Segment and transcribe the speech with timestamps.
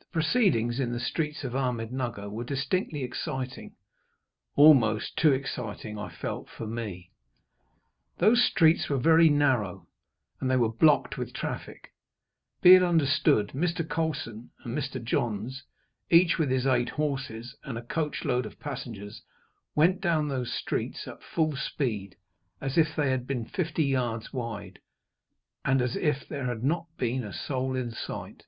[0.00, 3.76] The proceedings, in the streets of Ahmednugger, were distinctly exciting
[4.56, 7.12] almost too exciting, I felt, for me.
[8.18, 9.88] Those streets were very narrow,
[10.38, 11.94] and they were blocked with traffic,
[12.60, 13.52] be it understood.
[13.54, 13.88] Mr.
[13.88, 15.02] Colson and Mr.
[15.02, 15.62] Johns,
[16.10, 19.22] each with his eight horses, and a coach load of passengers,
[19.74, 22.16] went down those streets at full speed,
[22.60, 24.78] as if they had been fifty yards wide,
[25.64, 28.44] and as if there had not been a soul in sight.